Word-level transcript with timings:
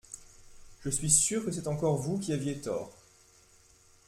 Je 0.79 0.89
suis 0.89 1.11
sûre 1.11 1.45
que 1.45 1.51
c’est 1.51 1.67
encore 1.67 1.97
vous 1.99 2.17
qui 2.17 2.33
aviez 2.33 2.59
tort. 2.59 2.91